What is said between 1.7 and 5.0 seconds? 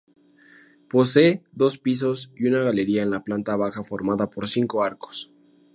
pisos y una galería en la planta baja formada por cinco